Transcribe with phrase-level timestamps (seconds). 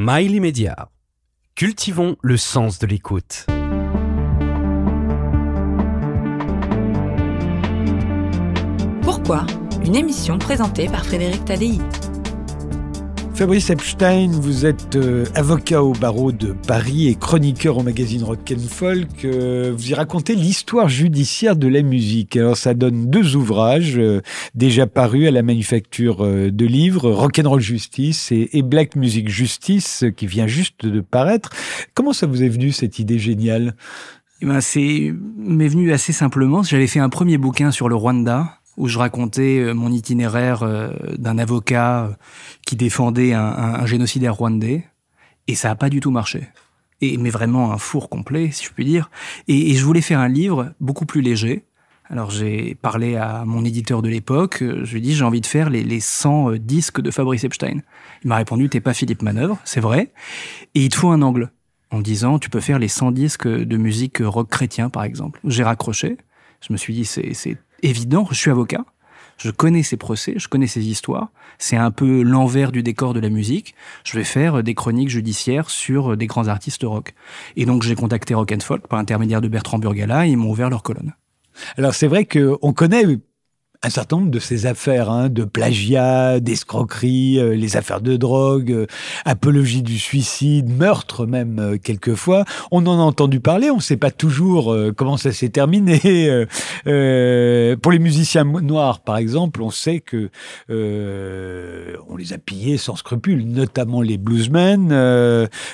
[0.00, 0.90] Mail immédiat.
[1.56, 3.46] Cultivons le sens de l'écoute.
[9.02, 9.44] Pourquoi
[9.84, 11.80] Une émission présentée par Frédéric Tadei?
[13.38, 18.52] Fabrice Epstein, vous êtes euh, avocat au barreau de Paris et chroniqueur au magazine Rock
[18.52, 19.24] and Folk.
[19.24, 22.36] Euh, vous y racontez l'histoire judiciaire de la musique.
[22.36, 24.22] Alors ça donne deux ouvrages euh,
[24.56, 29.28] déjà parus à la manufacture de livres, Rock and Roll Justice et, et, Black Music
[29.28, 31.50] Justice, qui vient juste de paraître.
[31.94, 33.76] Comment ça vous est venu cette idée géniale?
[34.40, 36.64] Eh ben, c'est m'est venu assez simplement.
[36.64, 40.90] J'avais fait un premier bouquin sur le Rwanda où je racontais euh, mon itinéraire euh,
[41.18, 42.12] d'un avocat euh,
[42.64, 44.84] qui défendait un, génocidaire rwandais,
[45.48, 46.48] et ça n'a pas du tout marché.
[47.00, 49.10] Et, mais vraiment un four complet, si je puis dire.
[49.48, 51.64] Et, je voulais faire un livre beaucoup plus léger.
[52.10, 55.46] Alors j'ai parlé à mon éditeur de l'époque, je lui ai dit j'ai envie de
[55.46, 57.80] faire les, les 100 disques de Fabrice Epstein.
[58.24, 60.12] Il m'a répondu t'es pas Philippe Manœuvre, c'est vrai,
[60.74, 61.50] et il te faut un angle.
[61.90, 65.38] En disant tu peux faire les 100 disques de musique rock chrétien par exemple.
[65.44, 66.16] J'ai raccroché,
[66.66, 68.84] je me suis dit c'est évident, je suis avocat,
[69.38, 73.20] je connais ces procès, je connais ces histoires, c'est un peu l'envers du décor de
[73.20, 77.14] la musique, je vais faire des chroniques judiciaires sur des grands artistes rock.
[77.56, 80.50] Et donc j'ai contacté Rock and Folk par l'intermédiaire de Bertrand Burgala et ils m'ont
[80.50, 81.14] ouvert leur colonne.
[81.76, 83.04] Alors c'est vrai qu'on connaît
[83.84, 88.72] un certain nombre de ces affaires, hein, de plagiat, d'escroquerie, euh, les affaires de drogue,
[88.72, 88.86] euh,
[89.24, 92.44] apologie du suicide, meurtre même euh, quelquefois.
[92.72, 95.98] On en a entendu parler, on ne sait pas toujours comment ça s'est terminé.
[96.84, 100.30] pour les musiciens noirs, par exemple, on sait que
[100.68, 104.92] on les a pillés sans scrupule, notamment les bluesmen.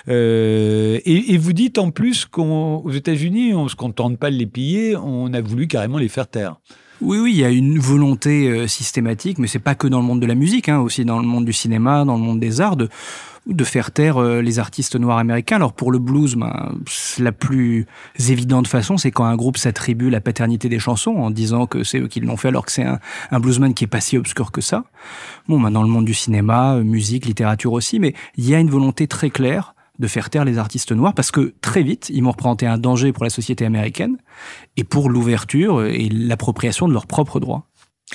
[0.08, 4.96] Et, et, vous dites en plus qu'aux États-Unis, on se contente pas de les piller,
[4.96, 6.56] on a voulu carrément les faire taire.
[7.00, 10.06] Oui, oui, il y a une volonté euh, systématique, mais c'est pas que dans le
[10.06, 12.60] monde de la musique, hein, aussi dans le monde du cinéma, dans le monde des
[12.60, 12.88] arts, de,
[13.64, 15.56] faire taire euh, les artistes noirs américains.
[15.56, 16.72] Alors pour le blues, ben,
[17.18, 17.86] la plus
[18.28, 21.98] évidente façon, c'est quand un groupe s'attribue la paternité des chansons en disant que c'est
[21.98, 23.00] eux qui l'ont fait, alors que c'est un,
[23.32, 24.84] un, bluesman qui est pas si obscur que ça.
[25.48, 28.60] Bon, ben, dans le monde du cinéma, euh, musique, littérature aussi, mais il y a
[28.60, 32.22] une volonté très claire de faire taire les artistes noirs parce que très vite, ils
[32.22, 34.16] m'ont représenté un danger pour la société américaine
[34.76, 37.68] et pour l'ouverture et l'appropriation de leurs propres droits.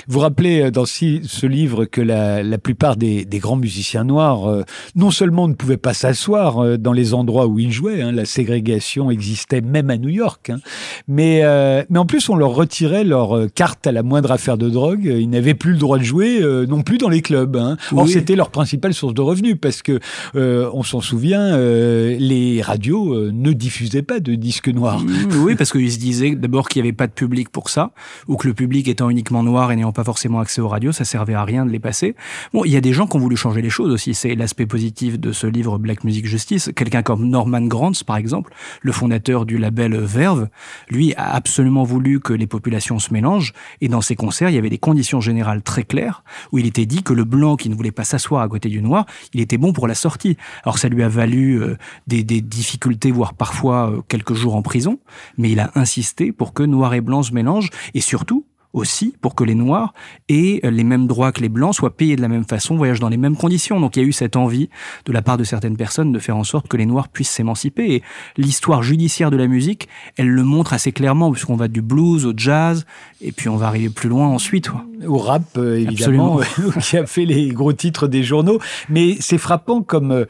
[0.07, 4.47] Vous rappelez euh, dans ce livre que la, la plupart des, des, grands musiciens noirs,
[4.47, 4.63] euh,
[4.95, 8.25] non seulement ne pouvaient pas s'asseoir euh, dans les endroits où ils jouaient, hein, la
[8.25, 10.59] ségrégation existait même à New York, hein,
[11.07, 11.41] mais,
[11.89, 15.29] mais en plus on leur retirait leur carte à la moindre affaire de drogue, ils
[15.29, 17.55] n'avaient plus le droit de jouer non plus dans les clubs.
[17.55, 17.77] Hein.
[17.95, 19.99] Or c'était leur principale source de revenus parce que
[20.35, 25.03] on s'en souvient, les radios ne diffusaient pas de disques noirs.
[25.43, 27.91] Oui, parce qu'ils se disaient d'abord qu'il n'y avait pas de public pour ça,
[28.27, 31.05] ou que le public étant uniquement noir et n'ayant pas forcément accès aux radios, ça
[31.05, 32.15] servait à rien de les passer.
[32.53, 34.13] Bon, il y a des gens qui ont voulu changer les choses aussi.
[34.13, 36.71] C'est l'aspect positif de ce livre Black Music Justice.
[36.75, 40.49] Quelqu'un comme Norman Granz, par exemple, le fondateur du label Verve,
[40.89, 43.53] lui a absolument voulu que les populations se mélangent.
[43.81, 46.85] Et dans ses concerts, il y avait des conditions générales très claires où il était
[46.85, 49.57] dit que le blanc qui ne voulait pas s'asseoir à côté du noir, il était
[49.57, 50.37] bon pour la sortie.
[50.63, 54.99] Alors ça lui a valu euh, des, difficultés, voire parfois euh, quelques jours en prison,
[55.37, 59.35] mais il a insisté pour que noir et blanc se mélangent et surtout aussi pour
[59.35, 59.93] que les Noirs
[60.27, 63.09] aient les mêmes droits que les Blancs, soient payés de la même façon, voyagent dans
[63.09, 63.79] les mêmes conditions.
[63.79, 64.69] Donc il y a eu cette envie
[65.05, 67.95] de la part de certaines personnes de faire en sorte que les Noirs puissent s'émanciper.
[67.95, 68.03] Et
[68.37, 69.87] l'histoire judiciaire de la musique,
[70.17, 72.85] elle le montre assez clairement, puisqu'on va du blues au jazz,
[73.21, 74.69] et puis on va arriver plus loin ensuite.
[75.05, 76.39] Au rap, euh, évidemment,
[76.81, 78.59] qui a fait les gros titres des journaux.
[78.89, 80.25] Mais c'est frappant comme euh,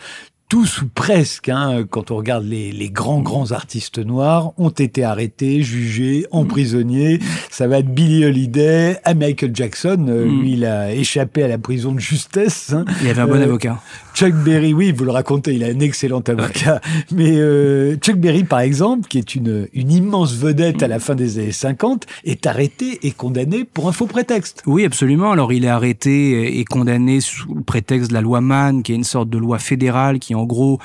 [0.50, 5.04] tous ou presque, hein, quand on regarde les, les, grands, grands artistes noirs, ont été
[5.04, 7.20] arrêtés, jugés, emprisonnés.
[7.52, 10.08] Ça va de Billy Holiday à Michael Jackson.
[10.10, 10.42] Euh, mm.
[10.42, 12.74] Lui, il a échappé à la prison de justesse.
[12.74, 12.86] Hein.
[13.04, 13.80] Il avait un bon euh, avocat.
[14.16, 16.82] Chuck Berry, oui, vous le racontez, il a un excellent avocat.
[17.12, 21.14] Mais euh, Chuck Berry, par exemple, qui est une, une immense vedette à la fin
[21.14, 24.64] des années 50, est arrêté et condamné pour un faux prétexte.
[24.66, 25.32] Oui, absolument.
[25.32, 28.96] Alors, il est arrêté et condamné sous le prétexte de la loi Mann, qui est
[28.96, 30.80] une sorte de loi fédérale qui en gros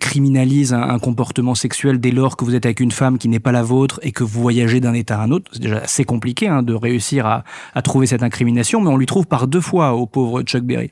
[0.00, 3.52] criminalise un, comportement sexuel dès lors que vous êtes avec une femme qui n'est pas
[3.52, 5.50] la vôtre et que vous voyagez d'un état à un autre.
[5.52, 9.06] C'est déjà assez compliqué hein, de réussir à, à, trouver cette incrimination, mais on lui
[9.06, 10.90] trouve par deux fois au pauvre Chuck Berry.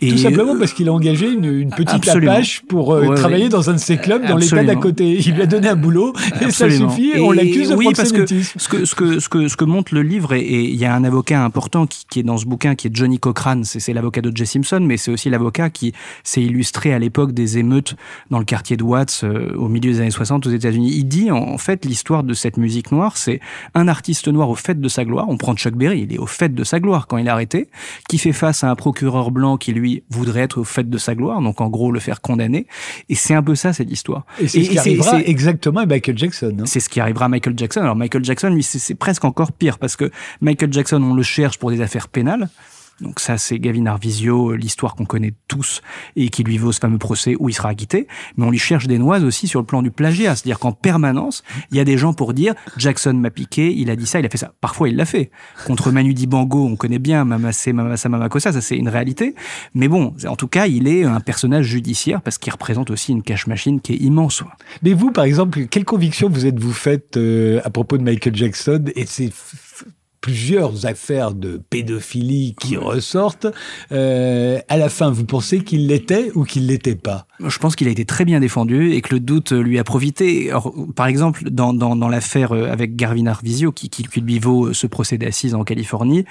[0.00, 3.70] Et Tout simplement parce qu'il a engagé une, une petite apache pour euh, travailler dans
[3.70, 5.18] un de ses clubs dans l'état d'à côté.
[5.24, 7.12] Il lui a donné un boulot et ça suffit.
[7.14, 9.64] Et on l'accuse de oui, parce que ce que, ce que ce que ce que
[9.64, 12.46] montre le livre et il y a un avocat important qui, qui, est dans ce
[12.46, 15.92] bouquin qui est Johnny Cochrane, c'est l'avocat de Jay Simpson, mais c'est aussi l'avocat qui
[16.22, 17.94] s'est illustré à l'époque des des émeutes
[18.30, 20.92] dans le quartier de Watts euh, au milieu des années 60 aux États-Unis.
[20.94, 23.40] Il dit en fait l'histoire de cette musique noire, c'est
[23.74, 25.26] un artiste noir au fait de sa gloire.
[25.28, 27.68] On prend Chuck Berry, il est au fait de sa gloire quand il est arrêté,
[28.08, 31.14] qui fait face à un procureur blanc qui lui voudrait être au fait de sa
[31.14, 32.66] gloire, donc en gros le faire condamner.
[33.08, 34.24] Et c'est un peu ça cette histoire.
[34.40, 36.56] Et c'est ce qui arrivera exactement à Michael Jackson.
[36.64, 37.80] C'est ce qui arrivera à Michael Jackson.
[37.80, 41.58] Alors Michael Jackson, lui, c'est presque encore pire parce que Michael Jackson, on le cherche
[41.58, 42.48] pour des affaires pénales.
[43.00, 45.82] Donc ça, c'est Gavin Arvisio, euh, l'histoire qu'on connaît tous
[46.16, 48.06] et qui lui vaut ce fameux procès où il sera acquitté.
[48.36, 50.36] Mais on lui cherche des noises aussi sur le plan du plagiat.
[50.36, 53.96] C'est-à-dire qu'en permanence, il y a des gens pour dire Jackson m'a piqué, il a
[53.96, 54.52] dit ça, il a fait ça.
[54.60, 55.30] Parfois, il l'a fait.
[55.66, 59.34] Contre Manu Dibango, on connaît bien Mamacé, Mamasa, Mamakosa, ça c'est une réalité.
[59.74, 63.22] Mais bon, en tout cas, il est un personnage judiciaire parce qu'il représente aussi une
[63.22, 64.42] cash machine qui est immense.
[64.82, 68.84] Mais vous, par exemple, quelle conviction vous êtes-vous faite euh, à propos de Michael Jackson
[68.94, 69.32] et ses
[70.24, 73.46] plusieurs affaires de pédophilie qui ressortent.
[73.92, 77.26] Euh, à la fin, vous pensez qu'il l'était ou qu'il l'était pas?
[77.46, 80.50] Je pense qu'il a été très bien défendu et que le doute lui a profité.
[80.96, 84.86] par exemple, dans, dans, dans l'affaire euh, avec Garvin Arvisio, qui, qui, lui vaut ce
[84.86, 86.24] procès d'assises en Californie,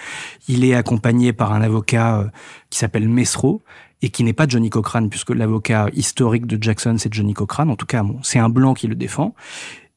[0.48, 2.28] il est accompagné par un avocat euh,
[2.72, 3.62] qui s'appelle Mesro
[4.02, 7.70] et qui n'est pas Johnny Cochrane, puisque l'avocat historique de Jackson, c'est Johnny Cochrane.
[7.70, 9.36] En tout cas, bon, c'est un blanc qui le défend.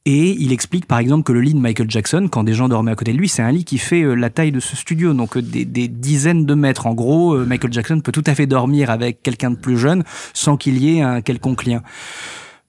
[0.09, 2.93] Et il explique par exemple que le lit de Michael Jackson, quand des gens dormaient
[2.93, 5.13] à côté de lui, c'est un lit qui fait euh, la taille de ce studio,
[5.13, 6.87] donc euh, des, dizaines de mètres.
[6.87, 10.05] En gros, euh, Michael Jackson peut tout à fait dormir avec quelqu'un de plus jeune
[10.33, 11.81] sans qu'il y ait un quelconque lien.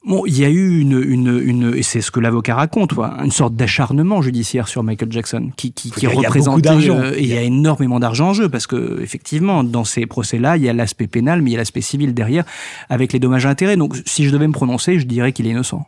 [0.04, 3.30] Bon, il y a eu une, une, une et c'est ce que l'avocat raconte, une
[3.30, 6.66] sorte d'acharnement judiciaire sur Michael Jackson, qui, qui, qui représente.
[6.66, 10.64] et il y a énormément d'argent en jeu parce que effectivement, dans ces procès-là, il
[10.64, 12.44] y a l'aspect pénal, mais il y a l'aspect civil derrière,
[12.88, 13.76] avec les dommages et intérêts.
[13.76, 15.86] Donc, si je devais me prononcer, je dirais qu'il est innocent.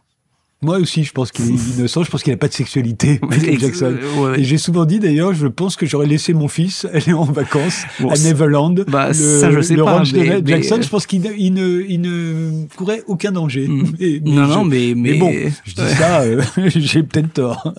[0.62, 2.02] Moi aussi, je pense qu'il est innocent.
[2.02, 3.96] Je pense qu'il n'a pas de sexualité, Michael Jackson.
[4.36, 7.84] Et j'ai souvent dit d'ailleurs, je pense que j'aurais laissé mon fils aller en vacances
[8.00, 8.84] à Neverland.
[8.86, 10.00] Bah, le, ça, je sais le pas.
[10.00, 13.68] De Jackson, je pense qu'il ne, il ne, il ne courait aucun danger.
[13.68, 13.92] Mm.
[14.00, 15.32] Mais, non, non, mais, mais, bon,
[15.64, 17.74] je dis ça, euh, j'ai peut-être tort.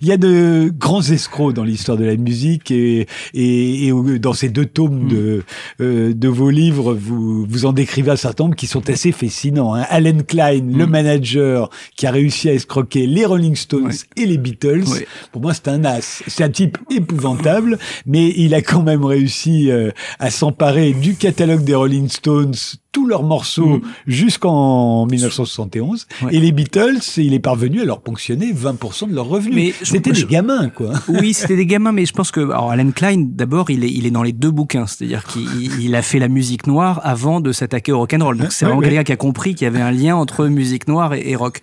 [0.00, 4.32] Il y a de grands escrocs dans l'histoire de la musique et, et, et, dans
[4.32, 5.08] ces deux tomes mm.
[5.08, 5.42] de,
[5.80, 9.74] euh, de vos livres, vous, vous en décrivez un certain nombre qui sont assez fascinants.
[9.74, 9.84] Hein.
[9.88, 10.90] Alan Klein, le mm.
[10.90, 14.82] manager, qui a réussi réussi à escroquer les Rolling Stones et les Beatles.
[15.30, 16.24] Pour moi, c'est un as.
[16.26, 21.62] C'est un type épouvantable, mais il a quand même réussi euh, à s'emparer du catalogue
[21.62, 22.54] des Rolling Stones
[22.96, 23.82] tous leurs morceaux mm.
[24.06, 26.06] jusqu'en 1971.
[26.30, 29.74] Et les Beatles, il est parvenu à leur ponctionner 20% de leurs revenus.
[29.82, 30.94] C'était des gamins, quoi.
[31.06, 34.06] Oui, c'était des gamins, mais je pense que alors Alan Klein, d'abord, il est, il
[34.06, 34.86] est dans les deux bouquins.
[34.86, 38.38] C'est-à-dire qu'il a fait la musique noire avant de s'attaquer au rock'n'roll.
[38.38, 41.12] Donc c'est vraiment quelqu'un qui a compris qu'il y avait un lien entre musique noire
[41.12, 41.60] et, rock.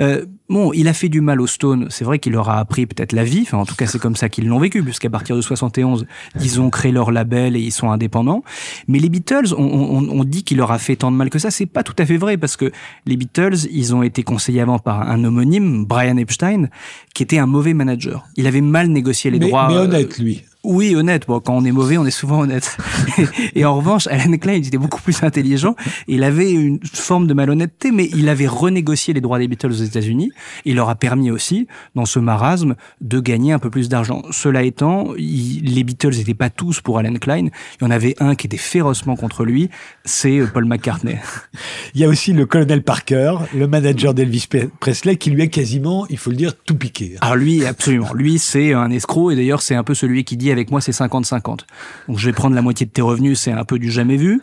[0.00, 1.86] Euh, Bon, il a fait du mal aux Stones.
[1.88, 3.40] C'est vrai qu'il leur a appris peut-être la vie.
[3.40, 6.06] Enfin, en tout cas, c'est comme ça qu'ils l'ont vécu, puisqu'à partir de 71,
[6.42, 8.44] ils ont créé leur label et ils sont indépendants.
[8.86, 11.50] Mais les Beatles, on, dit qu'il leur a fait tant de mal que ça.
[11.50, 12.70] C'est pas tout à fait vrai, parce que
[13.06, 16.68] les Beatles, ils ont été conseillés avant par un homonyme, Brian Epstein,
[17.14, 18.26] qui était un mauvais manager.
[18.36, 19.68] Il avait mal négocié les droits.
[19.68, 20.44] Mais honnête, lui.
[20.64, 21.26] Oui, honnête.
[21.26, 22.76] Bon, quand on est mauvais, on est souvent honnête.
[23.56, 25.74] et en revanche, Alan Klein, il était beaucoup plus intelligent.
[26.06, 29.84] Il avait une forme de malhonnêteté, mais il avait renégocié les droits des Beatles aux
[29.84, 30.30] États-Unis.
[30.64, 31.66] Il leur a permis aussi,
[31.96, 34.22] dans ce marasme, de gagner un peu plus d'argent.
[34.30, 37.48] Cela étant, les Beatles n'étaient pas tous pour Alan Klein.
[37.80, 39.68] Il y en avait un qui était férocement contre lui,
[40.04, 41.18] c'est euh, Paul McCartney.
[41.94, 44.48] Il y a aussi le colonel Parker, le manager d'Elvis
[44.78, 47.16] Presley, qui lui a quasiment, il faut le dire, tout piqué.
[47.20, 48.14] Alors lui, absolument.
[48.14, 50.92] Lui, c'est un escroc, et d'ailleurs, c'est un peu celui qui dit avec moi, c'est
[50.92, 51.60] 50-50.
[52.08, 54.40] Donc je vais prendre la moitié de tes revenus, c'est un peu du jamais vu.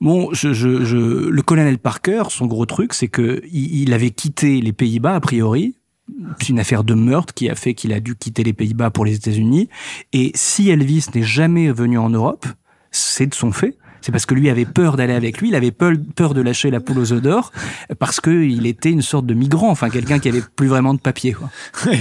[0.00, 0.96] Bon, je, je,
[1.28, 5.74] le colonel Parker, son gros truc, c'est que il, avait quitté les Pays-Bas a priori.
[6.40, 9.04] C'est une affaire de meurtre qui a fait qu'il a dû quitter les Pays-Bas pour
[9.04, 9.68] les États-Unis.
[10.12, 12.46] Et si Elvis n'est jamais venu en Europe,
[12.90, 15.70] c'est de son fait c'est parce que lui avait peur d'aller avec lui, il avait
[15.70, 17.52] peur, de lâcher la poule aux œufs d'or,
[17.98, 21.32] parce qu'il était une sorte de migrant, enfin quelqu'un qui avait plus vraiment de papier.
[21.32, 21.50] Quoi.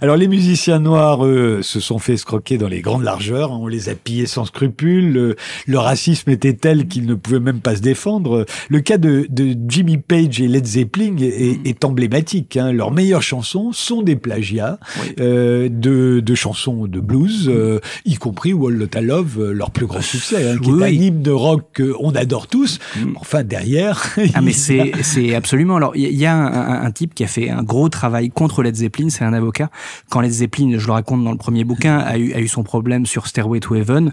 [0.00, 3.58] Alors les musiciens noirs, eux, se sont fait escroquer dans les grandes largeurs, hein.
[3.60, 7.74] on les a pillés sans scrupule, le, racisme était tel qu'ils ne pouvaient même pas
[7.74, 8.44] se défendre.
[8.68, 9.26] Le cas de,
[9.66, 12.56] Jimmy Page et Led Zeppelin est, emblématique.
[12.58, 12.72] Hein.
[12.72, 14.78] Leurs meilleures chansons sont des plagiats
[15.18, 20.00] euh, de, chansons de blues, euh, y compris Wall Lotta Love, euh, leur plus grand
[20.00, 22.78] succès, hein, qui est un de rock qu'on adore tous.
[22.96, 23.16] Mm.
[23.16, 24.16] Enfin, derrière.
[24.34, 25.76] Ah, mais c'est, c'est absolument.
[25.76, 29.08] Alors, il y, a un, type qui a fait un gros travail contre Led Zeppelin,
[29.10, 29.70] c'est un avocat.
[30.08, 32.62] Quand Led Zeppelin, je le raconte dans le premier bouquin, a eu, a eu son
[32.62, 34.12] problème sur Stairway to Heaven,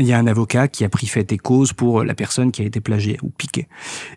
[0.00, 2.62] il y a un avocat qui a pris fait et cause pour la personne qui
[2.62, 3.68] a été plagiée ou piquée.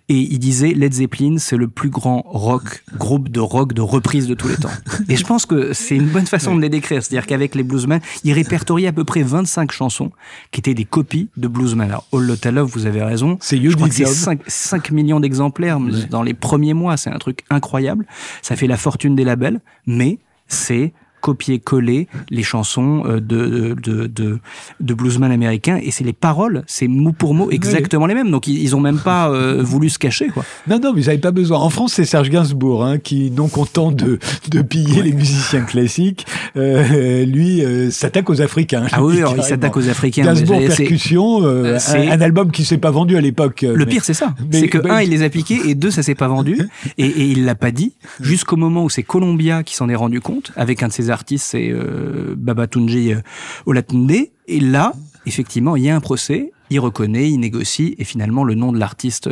[0.10, 4.27] Et il disait Led Zeppelin, c'est le plus grand rock, groupe de rock de reprise
[4.27, 4.70] de tous les temps.
[5.10, 7.03] Et je pense que c'est une bonne façon de les décrire.
[7.03, 10.12] C'est-à-dire qu'avec les bluesmen, il répertoriait à peu près 25 chansons
[10.51, 11.89] qui étaient des copies de bluesmen.
[11.89, 13.38] Alors, All Lotta Love, vous avez raison.
[13.41, 15.79] C'est Je crois que c'est 5, 5 millions d'exemplaires
[16.10, 16.98] dans les premiers mois.
[16.98, 18.05] C'est un truc incroyable.
[18.41, 20.94] Ça fait la fortune des labels, mais c'est
[21.25, 24.39] copier-coller les chansons euh, de, de, de,
[24.79, 28.29] de bluesman américains et c'est les paroles, c'est mot pour mot exactement les mêmes.
[28.32, 30.44] Donc ils, ils ont même pas euh, voulu se cacher quoi.
[30.67, 31.58] Non, non, mais vous n'avez pas besoin.
[31.60, 36.25] En France, c'est Serge Gainsbourg hein, qui, non content de, de piller les musiciens classiques,
[36.58, 38.86] euh, lui euh, s'attaque aux Africains.
[38.91, 40.24] Ah oui, alors, il s'attaque aux Africains.
[40.24, 43.62] Gainsbourg Percussion, un, c'est- un album qui s'est pas vendu à l'époque.
[43.63, 44.34] Le mais- pire, c'est ça.
[44.51, 46.58] C'est que, bah, un, il les a piqués, et deux, ça s'est pas vendu.
[46.98, 50.22] Et, et il l'a pas dit, jusqu'au moment où c'est Columbia qui s'en est rendu
[50.22, 53.22] compte, avec un de ses artistes, c'est euh, Babatunji euh,
[53.65, 54.12] Olatunde.
[54.48, 54.93] Et là,
[55.25, 58.77] effectivement, il y a un procès, il reconnaît, il négocie, et finalement, le nom de
[58.77, 59.29] l'artiste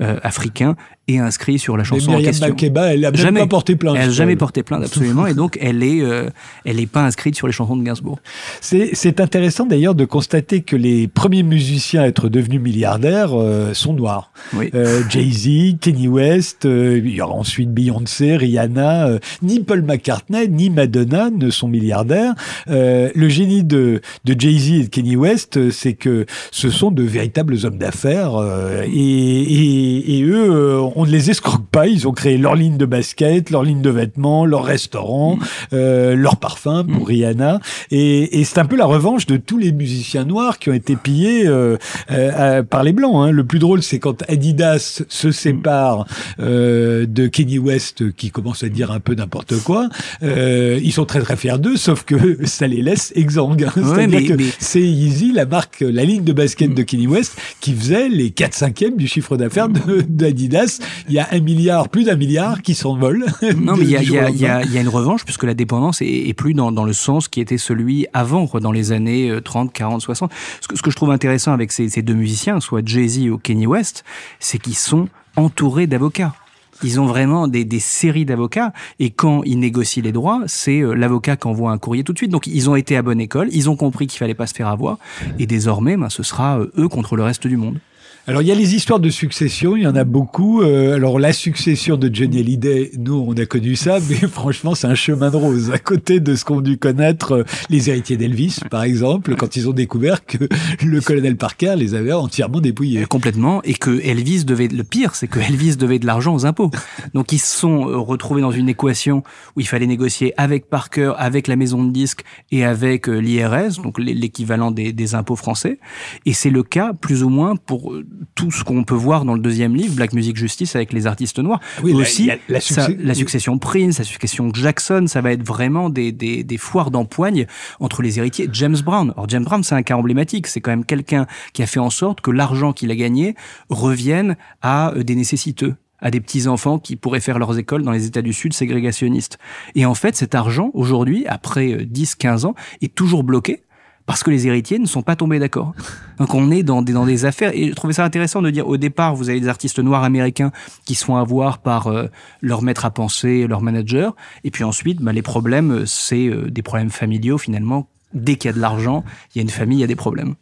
[0.00, 0.76] euh, africain
[1.08, 2.48] est inscrit sur la chanson en question.
[2.48, 3.40] Makeba, elle a Jamais.
[3.40, 3.96] pas porté plainte.
[3.98, 6.28] Elle n'a jamais porté plainte, absolument, et donc elle est, euh,
[6.64, 8.18] elle est pas inscrite sur les chansons de Gainsbourg.
[8.60, 13.92] C'est intéressant d'ailleurs de constater que les premiers musiciens à être devenus milliardaires euh, sont
[13.92, 14.32] noirs.
[14.54, 14.70] Oui.
[14.74, 20.48] Euh, Jay-Z, Kenny West, euh, il y aura ensuite Beyoncé, Rihanna, euh, ni Paul McCartney,
[20.48, 22.34] ni Madonna ne sont milliardaires.
[22.68, 26.90] Euh, le génie de, de Jay-Z et de Kenny West, euh, c'est que ce sont
[26.90, 31.86] de véritables hommes d'affaires euh, et, et, et eux, euh, on ne les escroque pas.
[31.86, 35.38] Ils ont créé leur ligne de basket, leur ligne de vêtements, leur restaurant,
[35.72, 37.60] euh, leur parfum pour Rihanna.
[37.90, 40.96] Et, et c'est un peu la revanche de tous les musiciens noirs qui ont été
[40.96, 41.76] pillés euh,
[42.10, 43.14] euh, par les blancs.
[43.16, 43.30] Hein.
[43.30, 46.06] Le plus drôle, c'est quand Adidas se sépare
[46.40, 49.88] euh, de Kenny West, qui commence à dire un peu n'importe quoi.
[50.22, 52.14] Euh, ils sont très très fiers d'eux, sauf que
[52.46, 53.64] ça les laisse exsangues.
[53.64, 53.72] hein.
[53.74, 58.08] C'est-à-dire mais- c'est Yeezy, la marque, la ligne de basket de Kenny West, qui faisait
[58.08, 60.80] les 4 cinquièmes du chiffre d'affaires d'Adidas.
[61.08, 63.26] Il y a un milliard, plus d'un milliard qui s'envolent.
[63.56, 66.34] Non, mais il y a, y, y, y une revanche, puisque la dépendance est, est
[66.34, 69.72] plus dans, dans le sens qui était celui avant, quoi, dans les années euh, 30,
[69.72, 70.32] 40, 60.
[70.60, 73.38] Ce que, ce que je trouve intéressant avec ces, ces deux musiciens, soit Jay-Z ou
[73.38, 74.04] Kenny West,
[74.40, 76.34] c'est qu'ils sont entourés d'avocats.
[76.82, 80.94] Ils ont vraiment des, des séries d'avocats et quand ils négocient les droits, c'est euh,
[80.94, 82.30] l'avocat qui envoie un courrier tout de suite.
[82.30, 84.68] Donc ils ont été à bonne école, ils ont compris qu'il fallait pas se faire
[84.68, 84.98] avoir
[85.38, 87.78] et désormais, ben, ce sera euh, eux contre le reste du monde.
[88.26, 90.62] Alors, il y a les histoires de succession, il y en a beaucoup.
[90.62, 94.86] Euh, alors, la succession de Johnny Hallyday, nous, on a connu ça, mais franchement, c'est
[94.86, 95.70] un chemin de rose.
[95.70, 99.68] À côté de ce qu'ont dû connaître euh, les héritiers d'Elvis, par exemple, quand ils
[99.68, 100.38] ont découvert que
[100.82, 103.04] le colonel Parker les avait entièrement dépouillés.
[103.04, 106.70] Complètement, et que Elvis devait, le pire, c'est que Elvis devait de l'argent aux impôts.
[107.12, 109.22] Donc ils se sont euh, retrouvés dans une équation
[109.54, 113.82] où il fallait négocier avec Parker, avec la maison de disques et avec euh, l'IRS,
[113.82, 115.78] donc l'é- l'équivalent des, impôts français.
[116.24, 118.02] Et c'est le cas, plus ou moins, pour euh,
[118.34, 121.38] tout ce qu'on peut voir dans le deuxième livre, Black Music Justice, avec les artistes
[121.38, 121.60] noirs.
[121.82, 125.90] Oui, la- Aussi, la ça- la succession Prince, la succession Jackson, ça va être vraiment
[125.90, 127.46] des, des, des foires d'empoigne
[127.80, 128.48] entre les héritiers.
[128.52, 129.12] James Brown.
[129.16, 130.46] Alors James Brown, c'est un cas emblématique.
[130.46, 133.34] C'est quand même quelqu'un qui a fait en sorte que l'argent qu'il a gagné
[133.68, 138.04] revienne à euh, des nécessiteux à des petits-enfants qui pourraient faire leurs écoles dans les
[138.04, 139.38] États du Sud ségrégationnistes.
[139.74, 143.62] Et en fait, cet argent, aujourd'hui, après euh, 10-15 ans, est toujours bloqué
[144.06, 145.74] parce que les héritiers ne sont pas tombés d'accord.
[146.18, 149.14] Donc on est dans des, affaires, et je trouvais ça intéressant de dire, au départ,
[149.14, 150.52] vous avez des artistes noirs américains
[150.84, 152.06] qui se font avoir par euh,
[152.40, 156.62] leur maître à penser, leur manager, et puis ensuite, bah, les problèmes, c'est euh, des
[156.62, 157.88] problèmes familiaux finalement.
[158.14, 159.04] Dès qu'il y a de l'argent,
[159.34, 160.34] il y a une famille, il y a des problèmes.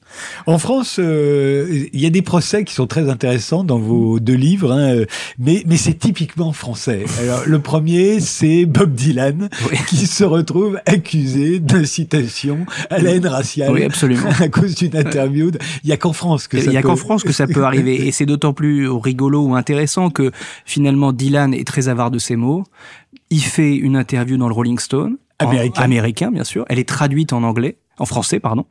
[0.47, 4.35] En France, euh, il y a des procès qui sont très intéressants dans vos deux
[4.35, 5.07] livres, hein, euh,
[5.39, 7.05] mais, mais c'est typiquement français.
[7.21, 9.79] Alors, le premier, c'est Bob Dylan, Oui.
[9.89, 14.29] qui se retrouve accusé d'incitation à la haine raciale Oui, absolument.
[14.41, 15.51] à cause d'une interview.
[15.83, 17.47] Il n'y a qu'en France que ça Il n'y a peut- qu'en France que ça
[17.47, 18.07] peut arriver.
[18.07, 20.31] Et c'est d'autant plus rigolo ou intéressant que
[20.67, 22.65] finalement Dylan est très avare de ses mots.
[23.31, 25.17] Il fait une interview dans le Rolling Stone.
[25.77, 26.65] Américain, bien sûr.
[26.69, 27.79] Elle est traduite en anglais.
[27.99, 28.65] En français, pardon.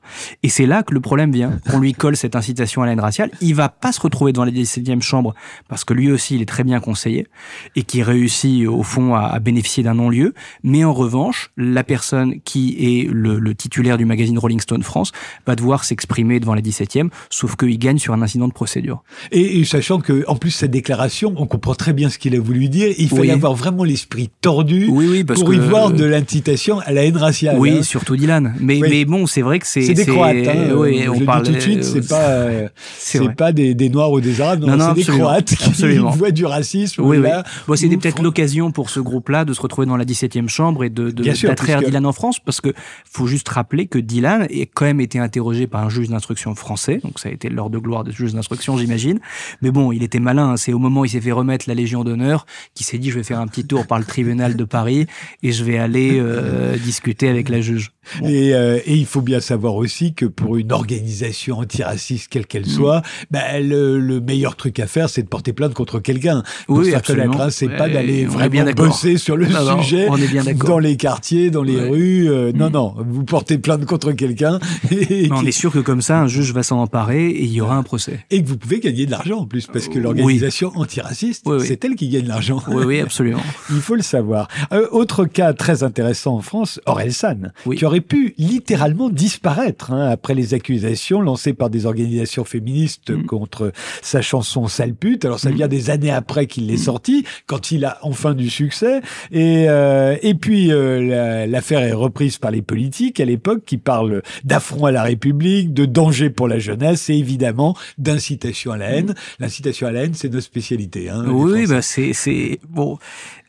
[0.43, 1.59] Et c'est là que le problème vient.
[1.73, 3.29] On lui colle cette incitation à la haine raciale.
[3.39, 5.35] Il va pas se retrouver dans la 17e chambre
[5.69, 7.27] parce que lui aussi, il est très bien conseillé
[7.75, 10.33] et qui réussit, au fond, à, à bénéficier d'un non-lieu.
[10.63, 15.11] Mais en revanche, la personne qui est le, le titulaire du magazine Rolling Stone France
[15.45, 19.03] va devoir s'exprimer devant la 17e, sauf qu'il gagne sur un incident de procédure.
[19.31, 22.39] Et, et sachant que, en plus, cette déclaration, on comprend très bien ce qu'il a
[22.39, 22.93] voulu dire.
[22.97, 23.31] Il fallait Oui.
[23.31, 27.05] avoir vraiment l'esprit tordu Oui, oui, parce pour que y voir de l'incitation à la
[27.05, 27.57] haine raciale.
[27.59, 27.83] Oui, hein.
[27.83, 28.55] surtout Dylan.
[28.59, 29.81] Mais, mais bon, c'est vrai que c'est.
[29.81, 30.47] C'est des Croates.
[30.47, 31.83] Hein, oui, on parle tout de suite.
[31.83, 32.47] C'est pas,
[32.97, 34.61] c'est pas des, des, Noirs ou des Arabes.
[34.61, 37.03] Non, non, c'est des Croates qui voient du racisme.
[37.03, 40.47] Oui, là, Bon, c'était peut-être l'occasion pour ce groupe-là de se retrouver dans la 17e
[40.47, 42.73] chambre et de d'attraire Dylan en France, parce que
[43.09, 46.99] faut juste rappeler que Dylan a quand même été interrogé par un juge d'instruction français,
[47.03, 49.19] donc ça a été l'heure de gloire de ce juge d'instruction, j'imagine.
[49.61, 50.51] Mais bon, il était malin.
[50.51, 50.57] Hein.
[50.57, 53.17] C'est au moment où il s'est fait remettre la Légion d'honneur qu'il s'est dit je
[53.17, 55.07] vais faire un petit tour par le tribunal de Paris
[55.43, 57.91] et je vais aller euh, discuter avec la juge.
[58.23, 62.67] Et, euh, et, il faut bien savoir aussi que pour une organisation antiraciste, quelle qu'elle
[62.67, 62.69] mm.
[62.69, 66.43] soit, bah, le, meilleur truc à faire, c'est de porter plainte contre quelqu'un.
[66.67, 67.41] Oui, absolument.
[67.41, 71.49] Hein, c'est pas d'aller vraiment bosser sur le sujet on est bien dans les quartiers,
[71.49, 72.29] dans les rues.
[72.29, 72.73] Euh, non, mm.
[72.73, 74.59] non, vous portez plainte contre quelqu'un.
[75.31, 77.75] on est sûr que comme ça, un juge va s'en emparer et il y aura
[77.75, 78.23] un procès.
[78.29, 81.95] Et que vous pouvez gagner de l'argent en plus, parce que l'organisation antiraciste, c'est elle
[81.95, 82.61] qui gagne l'argent.
[82.67, 83.41] Oui, oui, absolument.
[83.71, 84.47] il faut le savoir.
[84.71, 90.33] Euh, autre cas très intéressant en France, Orelsan, qui aurait pu littéralement disparaître hein, après
[90.33, 93.25] les accusations lancées par des organisations féministes mm.
[93.25, 93.71] contre
[94.01, 95.25] sa chanson Sale pute.
[95.25, 95.55] Alors ça mm.
[95.55, 96.77] vient des années après qu'il l'ait mm.
[96.77, 99.01] sorti, quand il a enfin du succès.
[99.31, 104.21] Et, euh, et puis euh, l'affaire est reprise par les politiques à l'époque qui parlent
[104.43, 109.15] d'affront à la République, de danger pour la jeunesse et évidemment d'incitation à la haine.
[109.39, 111.09] L'incitation à la haine, c'est notre spécialité.
[111.09, 112.97] Hein, oui, bah c'est bon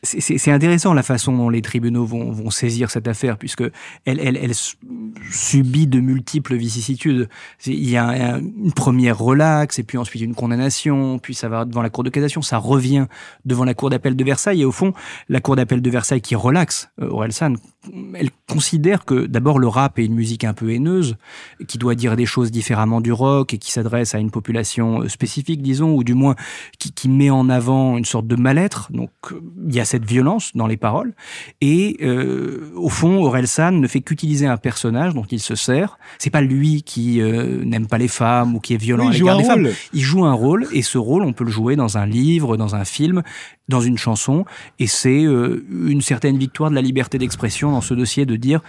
[0.03, 3.63] c'est intéressant la façon dont les tribunaux vont, saisir cette affaire, puisque
[4.05, 4.51] elle,
[5.31, 7.29] subit de multiples vicissitudes.
[7.65, 11.81] Il y a une première relaxe, et puis ensuite une condamnation, puis ça va devant
[11.81, 13.05] la Cour de cassation, ça revient
[13.45, 14.93] devant la Cour d'appel de Versailles, et au fond,
[15.29, 17.53] la Cour d'appel de Versailles qui relaxe euh, Orelsan,
[18.15, 21.15] elle considère que d'abord le rap est une musique un peu haineuse,
[21.67, 25.07] qui doit dire des choses différemment du rock, et qui s'adresse à une population euh,
[25.07, 26.35] spécifique, disons, ou du moins
[26.77, 28.91] qui, qui met en avant une sorte de mal-être.
[28.91, 29.11] Donc
[29.65, 31.13] il y a cette violence dans les paroles.
[31.61, 35.99] Et euh, au fond, Orelsan ne fait qu'utiliser un personnage dont il se sert.
[36.17, 39.37] C'est pas lui qui euh, n'aime pas les femmes ou qui est violent à l'égard
[39.37, 39.69] des femmes.
[39.93, 42.73] Il joue un rôle et ce rôle, on peut le jouer dans un livre, dans
[42.73, 43.21] un film,
[43.69, 44.45] dans une chanson.
[44.79, 48.61] Et c'est euh, une certaine victoire de la liberté d'expression dans ce dossier de dire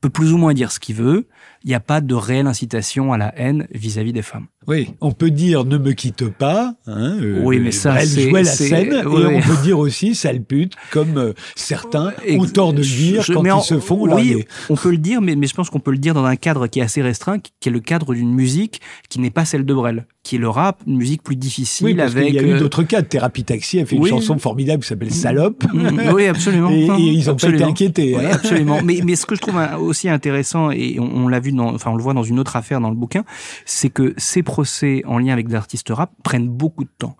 [0.00, 1.26] peut plus ou moins dire ce qu'il veut.
[1.66, 4.46] Il n'y a pas de réelle incitation à la haine vis à -vis des femmes.
[4.68, 6.74] Oui, on peut dire ne me quitte pas.
[6.86, 8.92] Hein, euh, oui, mais ça, elle jouait la scène.
[8.92, 13.24] et on peut dire aussi sale pute, comme euh, certains ont tort de le dire
[13.32, 14.12] quand ils se font.
[14.12, 16.36] Oui, on peut le dire, mais, mais je pense qu'on peut le dire dans un
[16.36, 19.64] cadre qui est assez restreint, qui est le cadre d'une musique qui n'est pas celle
[19.64, 21.86] de Brel, qui est le rap, une musique plus difficile.
[21.86, 22.30] Oui, parce avec.
[22.30, 23.02] Il y a eu euh, d'autres cas.
[23.02, 25.64] Thérapie Taxi a fait une chanson formidable qui s'appelle Salope.
[25.72, 26.70] Mm, oui, absolument.
[26.72, 28.16] et, ils ont pas été inquiétés.
[28.16, 28.30] Hein.
[28.32, 28.80] absolument.
[28.84, 31.96] mais, mais ce que je trouve aussi intéressant, et on, on l'a vu, enfin on
[31.96, 33.24] le voit dans une autre affaire dans le bouquin,
[33.64, 37.16] c'est que ces procès en lien avec des artistes rap prennent beaucoup de temps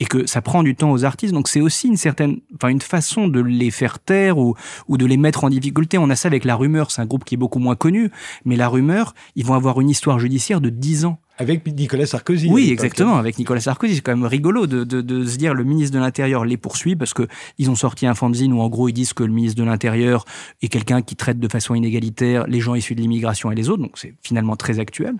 [0.00, 1.34] et que ça prend du temps aux artistes.
[1.34, 4.54] Donc c'est aussi une certaine, enfin une façon de les faire taire ou,
[4.88, 5.98] ou de les mettre en difficulté.
[5.98, 8.10] On a ça avec La Rumeur, c'est un groupe qui est beaucoup moins connu,
[8.44, 11.18] mais La Rumeur, ils vont avoir une histoire judiciaire de 10 ans.
[11.40, 12.50] Avec Nicolas Sarkozy.
[12.50, 13.94] Oui, exactement, avec Nicolas Sarkozy.
[13.94, 16.96] C'est quand même rigolo de, de, de, se dire le ministre de l'Intérieur les poursuit
[16.96, 17.26] parce que
[17.56, 20.26] ils ont sorti un fanzine où en gros ils disent que le ministre de l'Intérieur
[20.60, 23.80] est quelqu'un qui traite de façon inégalitaire les gens issus de l'immigration et les autres,
[23.80, 25.14] donc c'est finalement très actuel.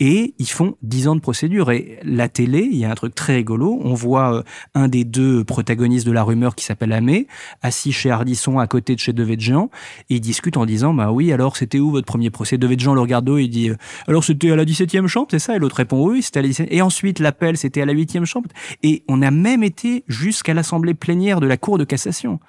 [0.00, 1.70] Et ils font dix ans de procédure.
[1.70, 3.78] Et la télé, il y a un truc très rigolo.
[3.84, 4.42] On voit euh,
[4.74, 7.28] un des deux protagonistes de la rumeur qui s'appelle Amé,
[7.62, 9.70] assis chez Ardisson à côté de chez Devedjian,
[10.08, 12.58] et ils discutent en disant bah oui alors c'était où votre premier procès?
[12.58, 13.70] Devedjian le regarde et il dit
[14.08, 15.59] alors c'était à la 17e chambre, c'est ça?
[15.60, 18.48] L'autre répond oui, c'était à la Et ensuite, l'appel, c'était à la huitième chambre.
[18.82, 22.40] Et on a même été jusqu'à l'assemblée plénière de la Cour de cassation.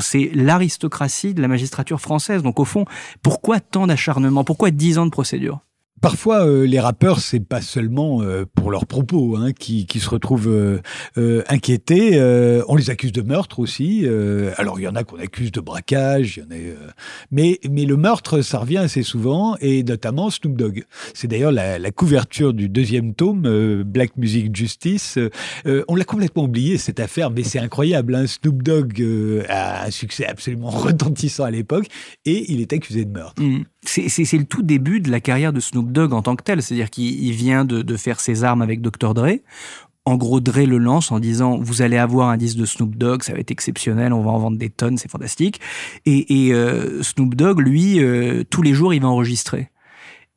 [0.00, 2.42] C'est l'aristocratie de la magistrature française.
[2.42, 2.84] Donc au fond,
[3.22, 4.44] pourquoi tant d'acharnement?
[4.44, 5.60] Pourquoi dix ans de procédure?
[6.00, 10.08] Parfois, euh, les rappeurs, c'est pas seulement euh, pour leurs propos hein, qui, qui, se
[10.08, 12.18] retrouvent euh, inquiétés.
[12.68, 14.06] on les accuse de meurtre aussi.
[14.56, 16.38] alors, il y en a qu'on accuse de braquage.
[16.38, 16.92] Y en a,
[17.30, 20.84] mais, mais le meurtre, ça revient assez souvent, et notamment Snoop Dogg.
[21.14, 25.18] C'est d'ailleurs la, la, couverture du deuxième tome, Black Music Justice.
[25.66, 28.14] on l'a complètement oublié cette affaire, mais c'est incroyable.
[28.14, 28.26] Hein.
[28.26, 29.02] Snoop Dogg
[29.48, 31.86] a un succès absolument retentissant à l'époque,
[32.24, 33.42] et il est accusé de meurtre.
[33.42, 36.62] Mmh c'est le tout début de la carrière de Snoop Dogg en tant que tel.
[36.62, 39.14] C'est-à-dire qu'il vient de, faire ses armes avec Dr.
[39.14, 39.38] Dre.
[40.06, 43.22] En gros, Dre le lance en disant vous allez avoir un disque de Snoop Dogg,
[43.22, 45.60] ça va être exceptionnel, on va en vendre des tonnes, c'est fantastique.
[46.06, 49.70] Et, euh, Snoop Dogg, lui, euh, tous les jours, il va enregistrer.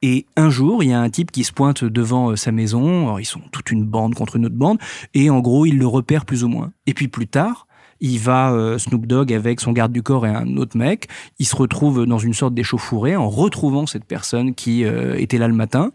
[0.02, 3.18] Et un jour, il y a un type qui se pointe devant euh, sa maison.
[3.20, 4.80] ils sont toute une bande contre une autre bande,
[5.14, 6.74] et en gros, il le repère plus ou moins.
[6.86, 7.66] Et puis plus tard,
[8.04, 11.08] il va euh, Snoop Dogg avec son garde du corps et un autre mec.
[11.40, 15.48] Il se retrouve dans une sorte d'échauffourée en retrouvant cette personne qui euh, était là
[15.48, 15.94] le matin.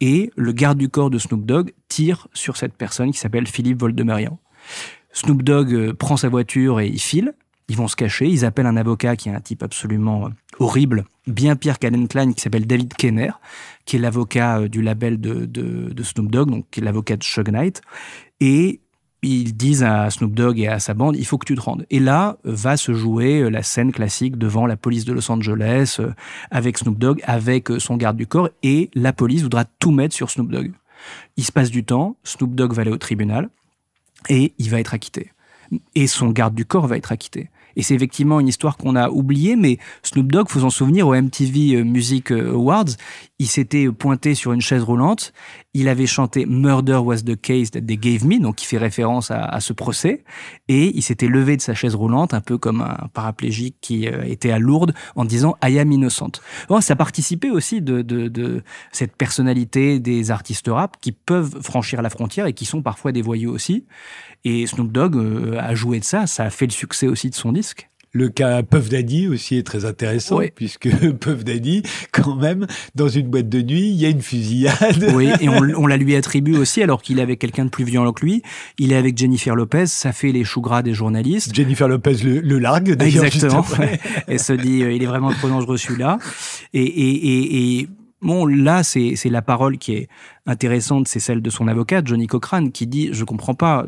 [0.00, 3.80] Et le garde du corps de Snoop Dogg tire sur cette personne qui s'appelle Philippe
[3.80, 4.36] Voldemarian.
[5.12, 7.34] Snoop Dogg euh, prend sa voiture et il file.
[7.68, 8.26] Ils vont se cacher.
[8.26, 12.42] Ils appellent un avocat qui est un type absolument horrible bien pire qu'Alan Klein, qui
[12.42, 13.30] s'appelle David Kenner,
[13.86, 17.48] qui est l'avocat du label de, de, Snoop Dogg, donc qui est l'avocat de Suge
[17.48, 17.80] Knight.
[18.40, 18.80] Et
[19.24, 21.86] ils disent à Snoop Dogg et à sa bande, il faut que tu te rendes.
[21.90, 25.96] Et là, va se jouer euh, la scène classique devant la police de Los Angeles,
[26.00, 26.12] euh,
[26.50, 30.30] avec Snoop Dogg, avec son garde du corps, et la police voudra tout mettre sur
[30.30, 30.72] Snoop Dogg.
[31.36, 33.48] Il se passe du temps, Snoop Dogg va aller au tribunal,
[34.28, 35.32] et il va être acquitté.
[35.94, 37.50] Et son garde du corps va être acquitté.
[37.76, 41.76] Et c'est effectivement une histoire qu'on a oubliée, mais Snoop Dogg, s'en souvenir, au MTV
[41.76, 42.96] euh, Music euh, Awards,
[43.38, 45.32] il s'était pointé sur une chaise roulante,
[45.74, 49.30] il avait chanté Murder was the case that they gave me, donc qui fait référence
[49.30, 50.24] à, ce procès,
[50.68, 54.22] et il s'était levé de sa chaise roulante, un peu comme un paraplégique qui euh,
[54.24, 56.40] était à Lourdes, en disant I am innocent.
[56.68, 62.10] Bon, ça participait aussi de, de cette personnalité des artistes rap qui peuvent franchir la
[62.10, 63.84] frontière et qui sont parfois des voyous aussi.
[64.44, 65.16] Et Snoop Dogg
[65.58, 67.88] a joué de ça, ça a fait le succès aussi de son disque.
[68.16, 70.88] Le cas Puff Daddy aussi est très intéressant, puisque
[71.20, 75.10] Puff Daddy, quand même, dans une boîte de nuit, il y a une fusillade.
[75.14, 78.12] Oui, et on, la lui attribue aussi, alors qu'il est avec quelqu'un de plus violent
[78.12, 78.42] que lui.
[78.78, 81.52] Il est avec Jennifer Lopez, ça fait les choux gras des journalistes.
[81.52, 83.24] Jennifer Lopez le, largue, d'ailleurs.
[83.24, 83.66] Exactement.
[84.28, 86.18] Et se dit, euh, il est vraiment trop dangereux celui-là.
[86.72, 87.88] Et, et, et
[88.24, 90.08] Bon, là, c'est la parole qui est
[90.46, 93.84] intéressante, c'est celle de son avocat, Johnny Cochrane, qui dit Je comprends pas,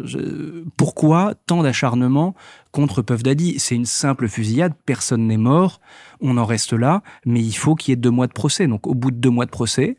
[0.77, 2.35] pourquoi tant d'acharnement
[2.71, 3.59] contre Daddy?
[3.59, 5.81] C'est une simple fusillade, personne n'est mort,
[6.21, 8.67] on en reste là, mais il faut qu'il y ait deux mois de procès.
[8.67, 9.97] Donc, au bout de deux mois de procès,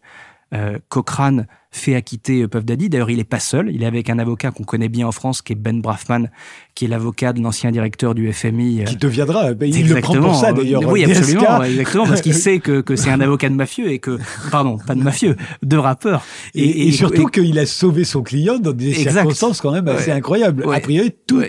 [0.54, 1.48] euh, Cochrane
[1.78, 2.90] fait acquitter Puff Daddy.
[2.90, 3.70] D'ailleurs, il n'est pas seul.
[3.72, 6.30] Il est avec un avocat qu'on connaît bien en France, qui est Ben Brafman,
[6.76, 8.82] qui est l'avocat de l'ancien directeur du FMI.
[8.82, 9.54] Euh, qui deviendra.
[9.54, 10.82] Ben, il le prend pour ça, d'ailleurs.
[10.86, 14.20] Oui, absolument, exactement, parce qu'il sait que, que c'est un avocat de mafieux et que,
[14.52, 16.24] pardon, pas de mafieux, de rappeur.
[16.54, 20.66] Et, surtout qu'il a sauvé son client dans des circonstances quand même assez incroyables.
[20.72, 21.42] A priori, tout,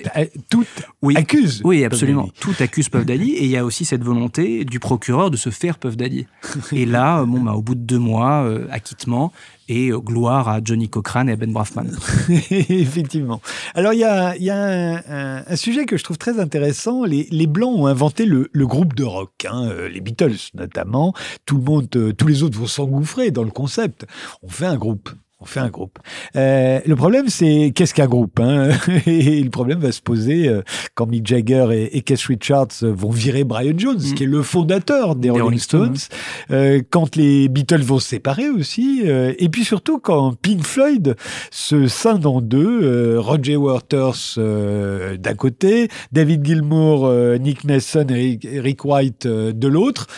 [0.49, 0.65] tout
[1.03, 1.17] oui.
[1.17, 1.61] accuse.
[1.65, 2.31] Oui, absolument.
[2.41, 3.33] Tout accuse Puff Daddy.
[3.33, 6.27] Et il y a aussi cette volonté du procureur de se faire Puff Daddy.
[6.73, 9.33] Et là, bon, bah, au bout de deux mois, euh, acquittement,
[9.69, 11.91] et euh, gloire à Johnny Cochrane et Ben Brafman.
[12.51, 13.41] Effectivement.
[13.75, 14.35] Alors il y a,
[15.49, 17.05] un, sujet que je trouve très intéressant.
[17.05, 21.15] Les, Blancs ont inventé le, le groupe de rock, hein, euh, les Beatles notamment.
[21.47, 24.07] Tout le monde, euh, tous les autres vont s'engouffrer dans le concept.
[24.43, 25.11] On fait un groupe.
[25.41, 26.01] On fait un groupe.
[26.35, 28.71] Euh, le problème, c'est qu'est-ce qu'un groupe hein
[29.07, 30.63] Et le problème va se poser euh,
[30.97, 34.15] quand Mick Jagger et, et, Keith Richards vont virer Brian Jones, mm.
[34.15, 35.97] qui est le fondateur des, Rolling, Stones,
[36.51, 41.15] euh, quand les Beatles vont se séparer aussi, euh, et puis surtout quand Pink Floyd
[41.53, 48.85] se scinde en deux, euh, Roger Waters d'un côté, David Gilmour, Nick Mason et Eric
[48.85, 50.09] White de l'autre,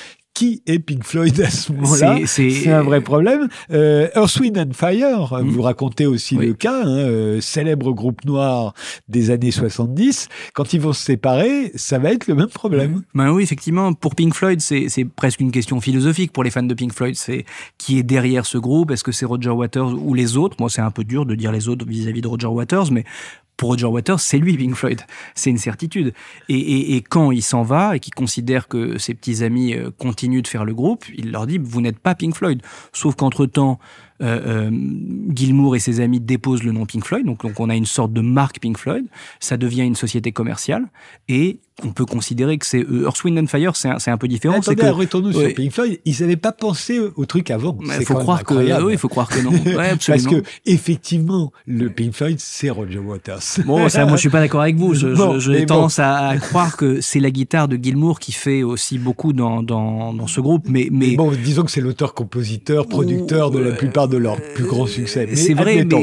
[0.40, 3.48] qui est Pink Floyd à ce moment-là C'est un vrai problème.
[3.70, 5.50] Euh, Earth, Wind and Fire, mm.
[5.50, 8.72] vous racontez aussi le cas, hein, euh, célèbre groupe noir
[9.06, 10.28] des années 70.
[10.54, 13.02] Quand ils vont se séparer, ça va être le même problème.
[13.12, 13.92] Ben oui, effectivement.
[13.92, 17.16] Pour Pink Floyd, c'est presque une question philosophique pour les fans de Pink Floyd.
[17.16, 17.44] C'est
[17.76, 18.92] qui est derrière ce groupe?
[18.92, 20.56] Est-ce que c'est Roger Waters ou les autres?
[20.58, 22.90] Moi, c'est un peu dur de dire les autres vis à -vis de Roger Waters,
[22.92, 23.04] mais
[23.60, 25.02] pour Roger Waters, c'est lui Pink Floyd.
[25.34, 26.14] C'est une certitude.
[26.48, 30.48] Et, quand il s'en va et qu'il considère que ses petits amis euh, continuent de
[30.48, 32.62] faire le groupe, il leur dit vous n'êtes pas Pink Floyd.
[32.94, 33.78] Sauf qu'entre temps,
[34.22, 34.70] euh, euh,
[35.34, 38.14] Gilmour et ses amis déposent le nom Pink Floyd, donc, donc on a une sorte
[38.14, 39.04] de marque Pink Floyd,
[39.40, 40.86] ça devient une société commerciale,
[41.28, 44.28] et on peut considérer que c'est euh, Earth, Wind and Fire, c'est un, un, peu
[44.28, 44.58] différent.
[44.58, 47.76] Attendez, que, retournons sur Pink Floyd, ils n'avaient pas pensé au truc avant.
[47.82, 49.50] Il faut croire que, oui, il faut croire que non.
[49.80, 53.40] Ouais, Parce que effectivement, le Pink Floyd, c'est Roger Waters.
[53.64, 54.94] Bon, ça, moi, je suis pas d'accord avec vous.
[54.94, 58.98] J'ai je, je, tendance à, croire que c'est la guitare de Gilmour qui fait aussi
[58.98, 63.58] beaucoup dans, dans, dans ce groupe, mais, mais, bon, disons que c'est l'auteur-compositeur, producteur de
[63.58, 65.28] la plupart de leurs plus grands succès.
[65.34, 66.02] C'est vrai, mais bon,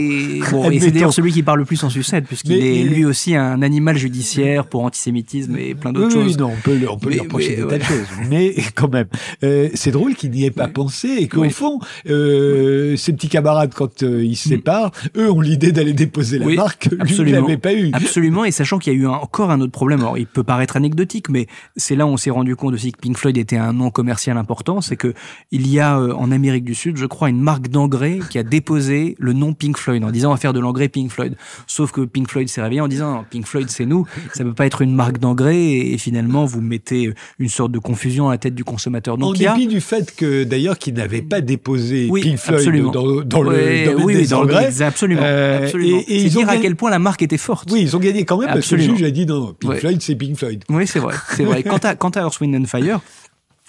[0.71, 3.61] et c'est d'ailleurs celui qui parle le plus en sucette, puisqu'il est lui aussi un
[3.61, 6.35] animal judiciaire pour antisémitisme et plein d'autres choses.
[6.35, 8.07] Oui, non, on peut, on peut lui reprocher des tas de choses.
[8.29, 9.07] Mais quand même,
[9.43, 13.73] euh, c'est drôle qu'il n'y ait pas pensé et qu'au fond, euh, ses petits camarades,
[13.73, 14.51] quand euh, ils se mm.
[14.51, 17.91] séparent, eux ont l'idée d'aller déposer la marque, lui ne l'avait pas eu.
[17.93, 20.77] Absolument, et sachant qu'il y a eu encore un autre problème, alors il peut paraître
[20.77, 23.73] anecdotique, mais c'est là où on s'est rendu compte aussi que Pink Floyd était un
[23.73, 25.13] nom commercial important, c'est que
[25.51, 29.15] il y a en Amérique du Sud, je crois, une marque d'engrais qui a déposé
[29.19, 31.35] le nom Pink Floyd en disant on va faire de l'engrais Pink Floyd.
[31.65, 34.65] Sauf que Pink Floyd s'est réveillé en disant Pink Floyd c'est nous, ça peut pas
[34.65, 38.55] être une marque d'engrais et, finalement vous mettez une sorte de confusion à la tête
[38.55, 39.17] du consommateur.
[39.17, 43.41] Donc, en dépit du fait que d'ailleurs qu'ils n'avaient pas déposé Pink Floyd dans, dans,
[43.41, 44.81] le oui, des engrais.
[44.81, 45.21] absolument.
[45.23, 45.69] Euh,
[46.07, 47.69] Et, ils dire à quel point la marque était forte.
[47.71, 50.01] Oui, ils ont gagné quand même parce que le juge a dit non, Pink Floyd
[50.01, 50.63] c'est Pink Floyd.
[50.69, 51.63] Oui, c'est vrai, c'est vrai.
[51.67, 53.01] Quant à, quant à Earth, Wind and Fire,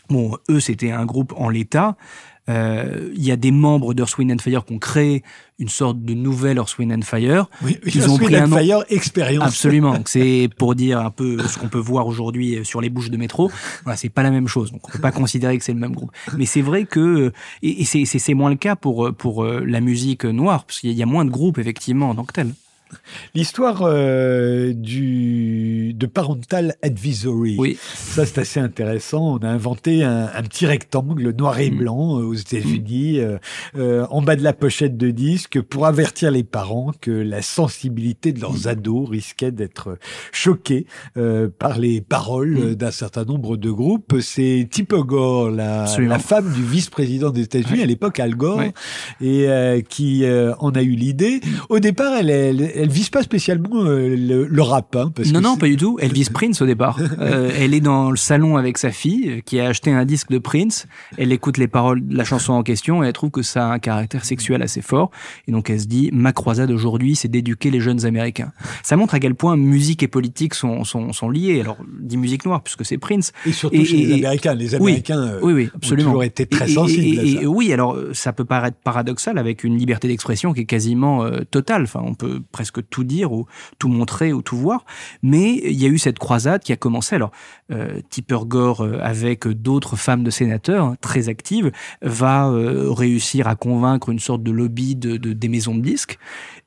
[0.08, 1.96] bon, eux c'était un groupe en l'état.
[2.48, 5.22] Euh, il y a des membres d'Earth, Wind and Fire qui ont créé
[5.58, 7.46] une sorte de nouvelle Earth, Wind and Fire.
[7.62, 9.44] Oui, Ils Earth, ont Wind pris un and Fire expérience.
[9.44, 9.98] Absolument.
[10.06, 13.50] C'est pour dire un peu ce qu'on peut voir aujourd'hui sur les bouches de métro.
[13.84, 14.72] Voilà, c'est pas la même chose.
[14.72, 16.10] Donc on peut pas considérer que c'est le même groupe.
[16.36, 17.32] Mais c'est vrai que
[17.62, 21.02] et, et c'est- moins le cas pour pour euh, la musique noire parce qu'il y
[21.02, 22.52] a moins de groupes effectivement en tant que tel.
[23.34, 27.56] L'histoire euh, du de Parental Advisory.
[27.58, 27.78] Oui.
[27.94, 29.34] Ça, c'est assez intéressant.
[29.34, 31.76] On a inventé un, un petit rectangle noir et Mm.
[31.78, 33.38] blanc euh, aux États-Unis, euh,
[33.76, 38.32] euh, en bas de la pochette de disque, pour avertir les parents que la sensibilité
[38.32, 38.42] de Mm.
[38.42, 39.98] leurs ados risquait d'être
[40.32, 42.74] choquée euh, par les paroles Mm.
[42.74, 44.16] d'un certain nombre de groupes.
[44.20, 45.86] C'est Tipper Gore, la,
[46.18, 47.82] femme du vice-président des États-Unis Ouais.
[47.82, 48.72] à l'époque, Al Gore, Ouais.
[49.20, 50.24] et qui
[50.58, 51.40] en a eu l'idée.
[51.68, 55.40] Au départ, elle, elle, elle vise pas spécialement euh, le, le rap, hein, parce non,
[55.40, 55.98] que non, pas du tout.
[56.00, 56.98] Elvis Prince au départ.
[57.20, 60.30] Euh, elle est dans le salon avec sa fille euh, qui a acheté un disque
[60.30, 60.86] de Prince.
[61.16, 63.72] Elle écoute les paroles de la chanson en question et elle trouve que ça a
[63.72, 65.10] un caractère sexuel assez fort.
[65.46, 68.52] Et donc elle se dit, ma croisade aujourd'hui, c'est d'éduquer les jeunes Américains.
[68.82, 71.60] Ça montre à quel point musique et politique sont, sont, sont liées.
[71.60, 73.32] Alors, dit musique noire puisque c'est Prince.
[73.46, 74.54] Et surtout Et- chez les et- Américains.
[74.54, 77.46] Les Américains oui, oui, ont toujours été très Et- sensibles à ça.
[77.48, 81.82] oui, alors ça peut paraître paradoxal avec une liberté d'expression qui est quasiment euh, totale.
[81.84, 83.46] Enfin, on peut presque tout dire ou
[83.78, 84.84] tout montrer ou tout voir.
[85.22, 87.16] Mais il y a eu cette croisade qui a commencé.
[87.16, 87.30] Alors,
[87.72, 91.70] euh, Tipper Gore, euh, avec d'autres femmes de sénateurs hein, très actives,
[92.02, 96.18] va euh, réussir à convaincre une sorte de lobby de, de- des maisons de disques.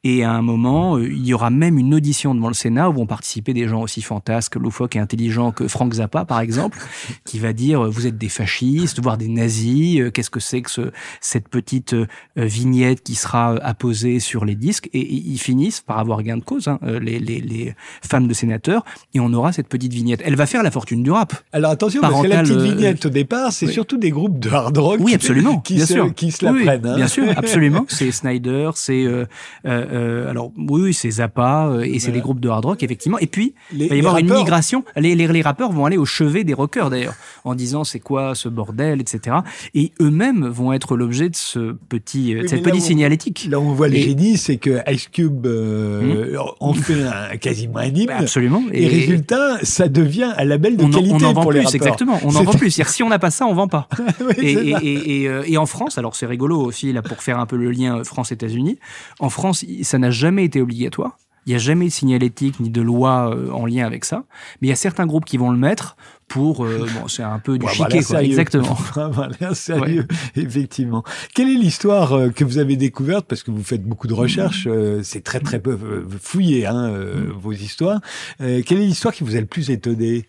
[0.03, 2.93] Et à un moment, euh, il y aura même une audition devant le Sénat où
[2.93, 6.79] vont participer des gens aussi fantasques, loufoques et intelligents que Frank Zappa, par exemple,
[7.23, 9.99] qui va dire euh, vous êtes des fascistes, voire des nazis.
[9.99, 11.95] euh, Qu'est-ce que c'est que ce, cette petite
[12.35, 14.89] vignette qui sera apposée sur les disques?
[14.93, 18.83] Et, ils finissent par avoir gain de cause, hein, les, les, les femmes de sénateurs,
[19.13, 20.21] et on aura cette petite vignette.
[20.25, 21.33] Elle va faire la fortune du rap.
[21.51, 23.73] Alors attention, parce que la petite vignette au départ, c'est oui.
[23.73, 26.13] surtout des groupes de hard rock Oui, absolument, qui, bien se, sûr.
[26.15, 26.85] qui se la Oui, oui, prennent.
[26.87, 26.95] hein.
[26.95, 27.85] Bien sûr, absolument.
[27.87, 29.25] C'est Snyder, c'est euh,
[29.65, 32.13] euh, euh, alors oui, c'est Zappa euh, et c'est Voilà.
[32.15, 33.17] des groupes de hard rock effectivement.
[33.19, 34.83] Et puis Les- il va les y avoir une migration.
[34.95, 38.35] Les, les, les rappeurs vont aller au chevet des rockers d'ailleurs, en disant c'est quoi
[38.35, 39.37] ce bordel, etc.
[39.73, 43.47] Et eux-mêmes vont être l'objet de ce petit, Oui, cette petite signalétique.
[43.49, 47.77] Là, on voit le Et- génie, c'est que Ice Cube euh, en fait un, quasiment
[47.79, 48.09] un hymne.
[48.11, 48.63] Absolument.
[48.71, 51.59] Et, résultat, ça devient un label de on en, qualité on en vend pour les
[51.59, 51.75] plus, rappeurs.
[51.87, 52.19] exactement.
[52.23, 52.71] On en vend plus.
[52.71, 53.87] C'est-à-dire, si on n'a pas ça, on vend pas.
[54.21, 57.21] Oui, et, et, et, et, euh, et en France, alors c'est rigolo aussi là pour
[57.23, 58.77] faire un peu le lien France-États-Unis.
[59.19, 61.17] En France, ça n'a jamais été obligatoire.
[61.47, 64.25] Il n'y a jamais de signalétique ni de loi euh, en lien avec ça.
[64.61, 65.95] Mais il y a certains groupes qui vont le mettre
[66.27, 66.63] pour.
[66.65, 68.17] euh, bon, c'est un peu du avoir chiquet, quoi.
[68.17, 68.29] sérieux.
[68.29, 68.77] Exactement.
[69.53, 71.03] Sérieux, effectivement.
[71.33, 73.25] Quelle est l'histoire euh, que vous avez découverte?
[73.27, 74.67] Parce que vous faites beaucoup de recherches,
[75.03, 75.77] c'est très très peu
[76.21, 78.01] fouillé, hein, euh, vos histoires.
[78.37, 80.27] Quelle est l'histoire qui vous a le plus étonné?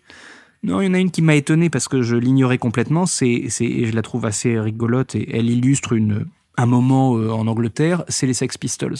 [0.63, 3.05] Non, il y en a une qui m'a étonné parce que je l'ignorais complètement.
[3.05, 6.25] C'est, c'est, et je la trouve assez rigolote et elle illustre une,
[6.57, 8.03] un moment en Angleterre.
[8.07, 8.95] C'est les Sex Pistols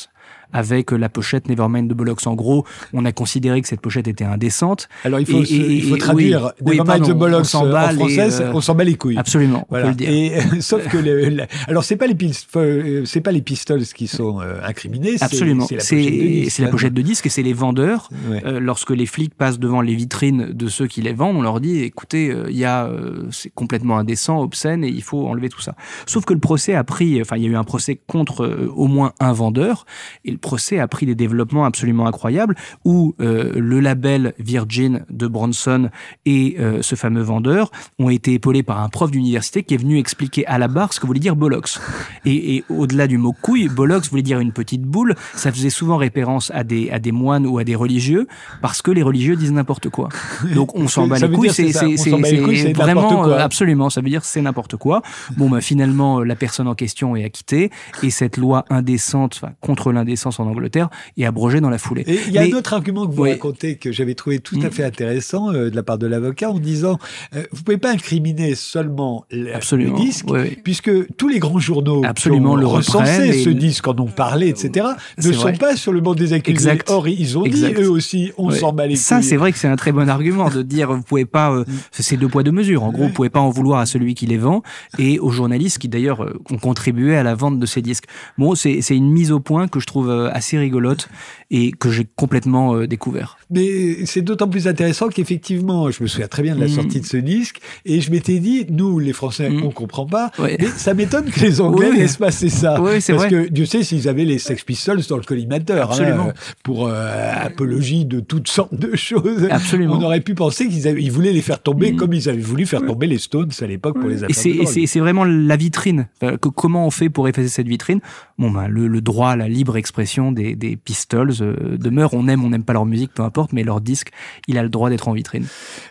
[0.53, 2.25] avec la pochette Nevermind de Bollocks.
[2.27, 4.87] En gros, on a considéré que cette pochette était indécente.
[5.03, 7.65] Alors il faut, Et- se- et- il faut et- traduire oui, Nevermind the Bollocks en
[7.65, 9.17] les, français, euh, on s'en bat les couilles.
[9.17, 9.85] Absolument, Voilà.
[9.85, 10.09] on peut le dire.
[10.09, 12.15] Et euh, sauf que le, la- alors c'est pas les
[12.55, 15.65] euh, c'est pas les pistols qui sont euh, incriminés, c'est- Absolument.
[15.67, 18.09] c'est la pochette de disque, c'est la pochette de disque et c'est les vendeurs.
[18.29, 18.41] Ouais.
[18.45, 21.59] Euh, lorsque les flics passent devant les vitrines de ceux qui les vendent, on leur
[21.59, 22.89] dit écoutez, il y a,
[23.31, 25.75] c'est complètement indécent, obscène et il faut enlever tout ça.
[26.05, 28.87] Sauf que le procès a pris, enfin, il y a eu un procès contre au
[28.87, 29.85] moins un vendeur
[30.25, 35.25] et le procès a pris des développements absolument incroyables où euh, le label Virgin de
[35.25, 35.89] Bronson
[36.25, 39.97] et euh, ce fameux vendeur ont été épaulés par un prof d'université qui est venu
[39.97, 41.79] expliquer à la barre ce que voulait dire Bollocks.
[42.25, 45.15] Et, et au-delà du mot couille, Bollocks voulait dire une petite boule.
[45.33, 48.27] Ça faisait souvent référence à des, à des moines ou à des religieux
[48.61, 50.09] parce que les religieux disent n'importe quoi.
[50.53, 51.49] Donc on s'en bat les couilles.
[51.51, 53.27] c'est vraiment quoi.
[53.29, 53.89] euh, absolument.
[53.89, 55.01] Ça veut dire c'est n'importe quoi.
[55.37, 57.71] Bon, bah, finalement, la personne en question est acquittée
[58.03, 62.03] et cette loi indécente, enfin, contre l'indécence en Angleterre, est abrogée dans la foulée.
[62.07, 63.31] Et il y a Mais- un autre argument que vous Oui.
[63.31, 64.71] racontez que j'avais trouvé tout à Mm.
[64.71, 66.97] fait intéressant euh, de la part de l'avocat en disant
[67.35, 69.53] euh, vous pouvez pas incriminer seulement le,
[69.95, 70.57] disque Oui, oui.
[70.63, 74.07] puisque tous les grands journaux Absolument, qui ont le recensé et ce disque en ont
[74.07, 75.53] parlé etc ne sont vrai.
[75.53, 76.53] pas sur le banc des accusés.
[76.53, 76.89] Exact.
[76.89, 77.75] Or ils ont Exact.
[77.75, 80.09] dit eux aussi on s'en bat les Ça, c'est vrai que c'est un très bon
[80.09, 81.51] argument de dire vous pouvez pas.
[81.51, 82.83] euh, c'est deux poids deux mesures.
[82.83, 84.61] En gros, vous pouvez pas en vouloir à celui qui les vend
[84.99, 88.05] et aux journalistes qui d'ailleurs euh, ont contribué à la vente de ces disques.
[88.37, 91.09] Bon, c'est c'est une mise au point que je trouve euh, assez rigolote
[91.51, 93.37] et que j'ai complètement euh, découvert.
[93.51, 96.69] Mais c'est d'autant plus intéressant qu'effectivement, je me souviens très bien de la Mm.
[96.69, 99.63] sortie de ce disque, et je m'étais dit, nous, les Français, Mm.
[99.63, 100.57] on comprend pas, Ouais.
[100.59, 101.97] mais ça m'étonne que les Anglais Oui.
[101.99, 102.81] laissent passer ça.
[102.81, 103.45] Oui, c'est Parce vrai.
[103.45, 106.27] que Dieu sait s'ils avaient les Sex Pistols dans le collimateur, hein, Absolument.
[106.29, 106.31] euh,
[106.63, 109.47] pour euh, apologie de toutes sortes de choses.
[109.51, 109.97] Absolument.
[109.99, 111.95] On aurait pu penser qu'ils avaient- ils voulaient les faire tomber Mm.
[111.97, 114.99] comme ils avaient voulu faire tomber les Stones à l'époque pour les Et affaires c'est,
[114.99, 116.07] vraiment la vitrine.
[116.21, 117.99] Enfin, que- comment on fait pour effacer cette vitrine?
[118.39, 122.13] Bon, ben, le, le droit à la libre expression des, des Pistols euh, demeure.
[122.13, 124.09] On aime, on n'aime pas leur musique, peu importe, mais leur disque,
[124.47, 125.45] il a le droit d'être en vitrine.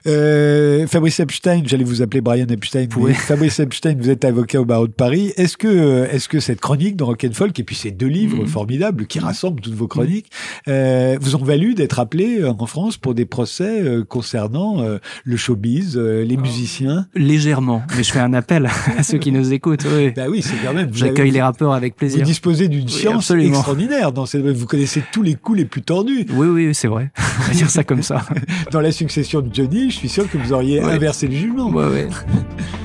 [0.07, 2.87] Euh, Fabrice Epstein, j'allais vous appeler Brian Epstein.
[2.96, 3.14] Oui.
[3.14, 5.33] Fabrice Epstein, vous êtes avocat au barreau de Paris.
[5.37, 8.46] Est-ce que, euh, est-ce que cette chronique dans Rock'n'Folk et puis ces deux livres Mhm.
[8.46, 10.31] formidables qui rassemblent toutes vos chroniques
[10.68, 14.83] euh, vous ont valu d'être appelé en France pour des procès concernant
[15.25, 17.07] le showbiz, les musiciens?
[17.14, 19.87] Légèrement, mais je fais un appel à ceux qui nous écoutent.
[19.94, 20.11] Oui.
[20.14, 20.88] Bah oui, c'est quand même.
[20.90, 22.25] vous J'accueille les rappeurs avec Vous plaisir.
[22.25, 23.48] disposez d'une science absolument.
[23.57, 24.02] extraordinaire.
[24.11, 24.45] Dans cette...
[24.47, 26.27] Vous connaissez tous les coups les plus tordus.
[26.33, 27.11] Oui, oui, c'est vrai.
[27.41, 28.23] On va dire ça comme ça.
[28.73, 30.93] Dans la succession de Johnny, je suis sûr que vous auriez Ouais.
[30.93, 31.69] inversé le jugement.
[31.71, 32.09] Ouais, ouais.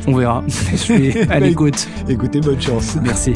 [0.05, 0.43] On verra.
[0.71, 1.87] Je suis à l'écoute.
[2.07, 2.97] Écoutez, bonne chance.
[3.03, 3.33] Merci.